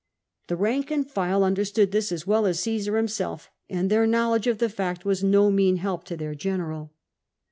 [0.47, 4.57] The rank and file understood this as well as Caesar himself, and their knowledge of
[4.57, 6.91] the fact was no mean help to their general.